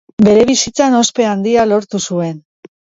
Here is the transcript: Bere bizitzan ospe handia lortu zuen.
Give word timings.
Bere 0.27 0.45
bizitzan 0.51 0.97
ospe 1.03 1.29
handia 1.35 1.69
lortu 1.75 2.05
zuen. 2.11 2.45